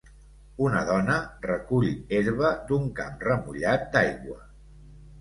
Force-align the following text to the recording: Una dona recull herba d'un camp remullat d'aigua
Una 0.67 0.79
dona 0.87 1.17
recull 1.49 1.87
herba 2.21 2.51
d'un 2.73 2.91
camp 3.03 3.23
remullat 3.31 3.89
d'aigua 3.95 4.45